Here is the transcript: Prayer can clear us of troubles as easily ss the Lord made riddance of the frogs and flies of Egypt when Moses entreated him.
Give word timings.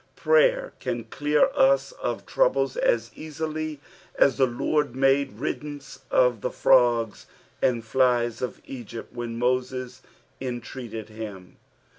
Prayer 0.15 0.73
can 0.79 1.03
clear 1.03 1.51
us 1.53 1.91
of 2.01 2.25
troubles 2.25 2.75
as 2.75 3.11
easily 3.15 3.79
ss 4.17 4.37
the 4.37 4.47
Lord 4.47 4.95
made 4.95 5.33
riddance 5.33 5.99
of 6.09 6.41
the 6.41 6.49
frogs 6.49 7.27
and 7.61 7.85
flies 7.85 8.41
of 8.41 8.59
Egypt 8.65 9.13
when 9.13 9.37
Moses 9.37 10.01
entreated 10.41 11.09
him. 11.09 11.57